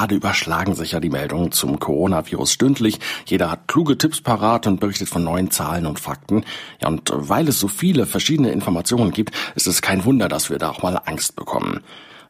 [0.00, 3.00] gerade überschlagen sich ja die Meldungen zum Coronavirus stündlich.
[3.26, 6.46] Jeder hat kluge Tipps parat und berichtet von neuen Zahlen und Fakten.
[6.80, 10.56] Ja, und weil es so viele verschiedene Informationen gibt, ist es kein Wunder, dass wir
[10.56, 11.80] da auch mal Angst bekommen.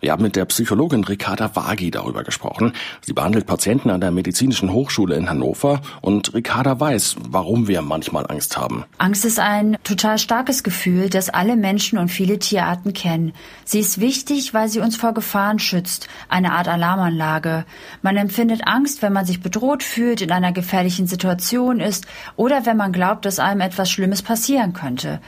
[0.00, 2.72] Wir haben mit der Psychologin Ricarda Wagi darüber gesprochen.
[3.02, 8.26] Sie behandelt Patienten an der Medizinischen Hochschule in Hannover und Ricarda weiß, warum wir manchmal
[8.26, 8.84] Angst haben.
[8.96, 13.34] Angst ist ein total starkes Gefühl, das alle Menschen und viele Tierarten kennen.
[13.66, 17.66] Sie ist wichtig, weil sie uns vor Gefahren schützt, eine Art Alarmanlage.
[18.00, 22.06] Man empfindet Angst, wenn man sich bedroht fühlt, in einer gefährlichen Situation ist
[22.36, 25.20] oder wenn man glaubt, dass einem etwas Schlimmes passieren könnte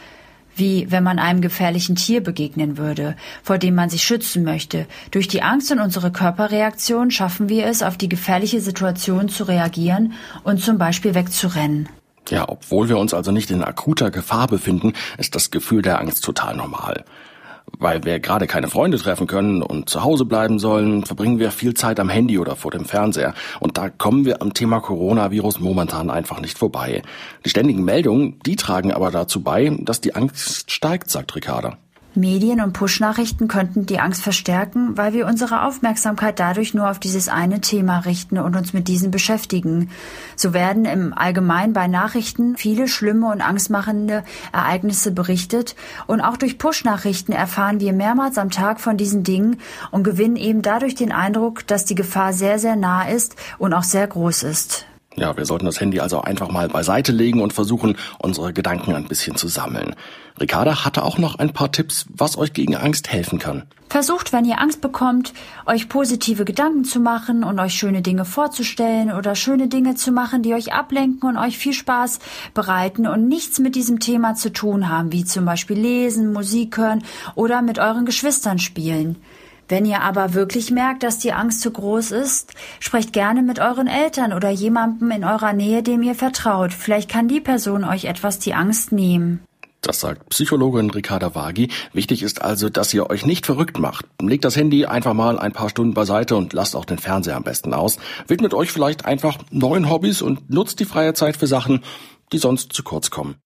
[0.56, 4.86] wie wenn man einem gefährlichen Tier begegnen würde, vor dem man sich schützen möchte.
[5.10, 10.12] Durch die Angst und unsere Körperreaktion schaffen wir es, auf die gefährliche Situation zu reagieren
[10.44, 11.88] und zum Beispiel wegzurennen.
[12.28, 16.24] Ja, obwohl wir uns also nicht in akuter Gefahr befinden, ist das Gefühl der Angst
[16.24, 17.04] total normal.
[17.78, 21.74] Weil wir gerade keine Freunde treffen können und zu Hause bleiben sollen, verbringen wir viel
[21.74, 23.34] Zeit am Handy oder vor dem Fernseher.
[23.60, 27.02] Und da kommen wir am Thema Coronavirus momentan einfach nicht vorbei.
[27.44, 31.78] Die ständigen Meldungen, die tragen aber dazu bei, dass die Angst steigt, sagt Ricarda.
[32.14, 37.28] Medien und Push-Nachrichten könnten die Angst verstärken, weil wir unsere Aufmerksamkeit dadurch nur auf dieses
[37.28, 39.90] eine Thema richten und uns mit diesem beschäftigen.
[40.36, 45.74] So werden im Allgemeinen bei Nachrichten viele schlimme und angstmachende Ereignisse berichtet
[46.06, 49.56] und auch durch Push-Nachrichten erfahren wir mehrmals am Tag von diesen Dingen
[49.90, 53.84] und gewinnen eben dadurch den Eindruck, dass die Gefahr sehr, sehr nah ist und auch
[53.84, 54.86] sehr groß ist.
[55.16, 59.08] Ja, wir sollten das Handy also einfach mal beiseite legen und versuchen, unsere Gedanken ein
[59.08, 59.94] bisschen zu sammeln.
[60.40, 63.64] Ricarda hatte auch noch ein paar Tipps, was euch gegen Angst helfen kann.
[63.90, 65.34] Versucht, wenn ihr Angst bekommt,
[65.66, 70.42] euch positive Gedanken zu machen und euch schöne Dinge vorzustellen oder schöne Dinge zu machen,
[70.42, 72.18] die euch ablenken und euch viel Spaß
[72.54, 77.04] bereiten und nichts mit diesem Thema zu tun haben, wie zum Beispiel lesen, Musik hören
[77.34, 79.16] oder mit euren Geschwistern spielen.
[79.68, 83.86] Wenn ihr aber wirklich merkt, dass die Angst zu groß ist, sprecht gerne mit euren
[83.86, 86.72] Eltern oder jemandem in eurer Nähe, dem ihr vertraut.
[86.72, 89.40] Vielleicht kann die Person euch etwas die Angst nehmen.
[89.82, 91.68] Das sagt Psychologin Ricarda Wagi.
[91.92, 94.06] Wichtig ist also, dass ihr euch nicht verrückt macht.
[94.20, 97.42] Legt das Handy einfach mal ein paar Stunden beiseite und lasst auch den Fernseher am
[97.42, 97.98] besten aus.
[98.28, 101.82] Widmet euch vielleicht einfach neuen Hobbys und nutzt die freie Zeit für Sachen,
[102.32, 103.34] die sonst zu kurz kommen.